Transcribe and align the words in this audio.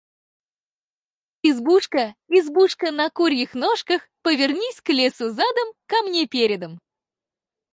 Избушка, 1.49 2.15
избушка 2.29 2.91
на 2.91 3.11
курьих 3.11 3.53
ножках: 3.53 4.09
повернись 4.23 4.81
к 4.81 4.89
лесу 4.89 5.29
задом, 5.29 5.69
ко 5.85 6.01
мне 6.01 6.25
передом! 6.27 6.79